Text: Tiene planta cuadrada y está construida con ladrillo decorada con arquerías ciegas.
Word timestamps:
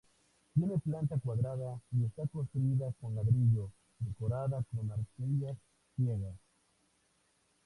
Tiene 0.55 0.79
planta 0.79 1.19
cuadrada 1.23 1.79
y 1.91 2.05
está 2.05 2.25
construida 2.25 2.91
con 2.99 3.13
ladrillo 3.13 3.69
decorada 3.99 4.65
con 4.73 4.91
arquerías 4.91 5.55
ciegas. 5.95 6.33